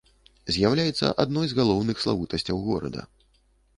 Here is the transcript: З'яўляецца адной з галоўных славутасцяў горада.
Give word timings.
З'яўляецца 0.55 1.11
адной 1.25 1.47
з 1.51 1.57
галоўных 1.61 2.01
славутасцяў 2.07 2.57
горада. 2.71 3.01